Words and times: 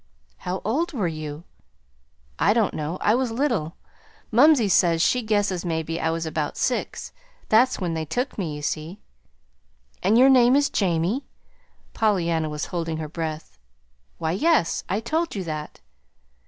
"How 0.37 0.63
old 0.65 0.93
were 0.93 1.07
you?" 1.07 1.43
"I 2.39 2.53
don't 2.55 2.73
know. 2.73 2.97
I 3.01 3.13
was 3.13 3.29
little. 3.31 3.75
Mumsey 4.31 4.67
says 4.67 4.99
she 4.99 5.21
guesses 5.21 5.63
maybe 5.63 6.01
I 6.01 6.09
was 6.09 6.25
about 6.25 6.57
six. 6.57 7.13
That's 7.49 7.79
when 7.79 7.93
they 7.93 8.05
took 8.05 8.35
me, 8.35 8.55
you 8.55 8.63
see." 8.63 8.97
"And 10.01 10.17
your 10.17 10.27
name 10.31 10.55
is 10.55 10.71
Jamie?" 10.71 11.27
Pollyanna 11.93 12.49
was 12.49 12.65
holding 12.73 12.97
her 12.97 13.07
breath. 13.07 13.59
"Why, 14.17 14.31
yes, 14.31 14.83
I 14.89 15.01
told 15.01 15.35
you 15.35 15.43
that." 15.43 15.81